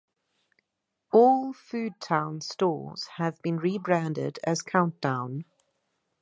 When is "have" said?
3.17-3.39